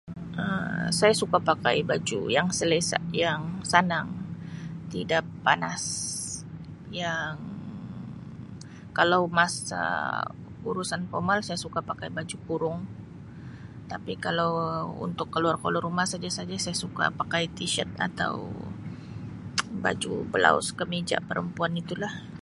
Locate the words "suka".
1.21-1.37, 11.65-11.79, 16.83-17.03